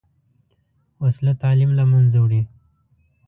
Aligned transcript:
وسله 1.03 1.33
تعلیم 1.43 1.71
له 1.79 1.83
منځه 1.91 2.17
وړي 2.21 2.41